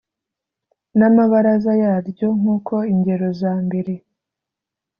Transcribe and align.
N 0.97 0.99
amabaraza 1.09 1.71
yaryo 1.83 2.27
nk 2.39 2.45
uko 2.55 2.75
ingero 2.93 3.27
za 3.41 3.53
mbere 3.65 3.93